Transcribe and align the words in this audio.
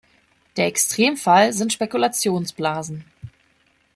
Der 0.57 0.65
Extremfall 0.65 1.53
sind 1.53 1.73
Spekulationsblasen. 1.73 3.05